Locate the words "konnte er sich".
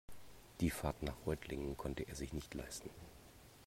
1.77-2.33